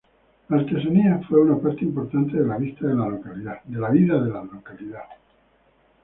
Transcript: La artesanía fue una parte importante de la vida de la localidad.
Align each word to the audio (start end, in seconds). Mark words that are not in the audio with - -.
La 0.49 0.57
artesanía 0.57 1.21
fue 1.29 1.41
una 1.41 1.59
parte 1.59 1.83
importante 1.85 2.35
de 2.35 2.47
la 2.47 2.57
vida 2.57 2.87
de 2.87 2.95
la 2.95 4.39
localidad. 4.55 5.05